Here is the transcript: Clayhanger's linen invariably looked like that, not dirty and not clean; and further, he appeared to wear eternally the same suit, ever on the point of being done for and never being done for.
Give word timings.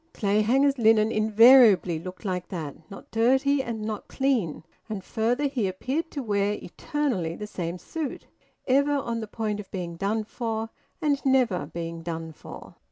Clayhanger's 0.15 0.79
linen 0.79 1.11
invariably 1.11 1.99
looked 1.99 2.25
like 2.25 2.47
that, 2.47 2.75
not 2.89 3.11
dirty 3.11 3.61
and 3.61 3.83
not 3.83 4.07
clean; 4.07 4.63
and 4.89 5.03
further, 5.03 5.45
he 5.45 5.67
appeared 5.67 6.09
to 6.09 6.23
wear 6.23 6.53
eternally 6.53 7.35
the 7.35 7.45
same 7.45 7.77
suit, 7.77 8.25
ever 8.67 8.93
on 8.93 9.19
the 9.21 9.27
point 9.27 9.59
of 9.59 9.69
being 9.69 9.97
done 9.97 10.23
for 10.23 10.71
and 11.03 11.23
never 11.23 11.67
being 11.67 12.01
done 12.01 12.31
for. 12.31 12.73